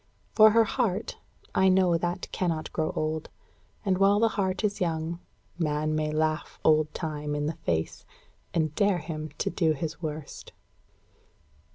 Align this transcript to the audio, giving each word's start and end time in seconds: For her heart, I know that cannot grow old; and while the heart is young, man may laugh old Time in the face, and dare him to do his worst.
For 0.33 0.49
her 0.49 0.63
heart, 0.63 1.17
I 1.53 1.69
know 1.69 1.95
that 1.95 2.27
cannot 2.31 2.73
grow 2.73 2.91
old; 2.95 3.29
and 3.85 3.99
while 3.99 4.19
the 4.19 4.29
heart 4.29 4.63
is 4.63 4.81
young, 4.81 5.19
man 5.59 5.93
may 5.93 6.11
laugh 6.11 6.59
old 6.65 6.91
Time 6.95 7.35
in 7.35 7.45
the 7.45 7.53
face, 7.57 8.03
and 8.51 8.73
dare 8.73 8.97
him 8.97 9.29
to 9.37 9.51
do 9.51 9.73
his 9.73 10.01
worst. 10.01 10.53